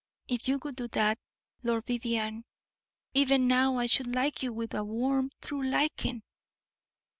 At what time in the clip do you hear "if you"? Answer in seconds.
0.27-0.59